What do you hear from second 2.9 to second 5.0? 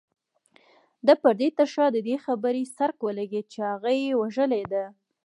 ولګېد چې هغه يې وژلې ده.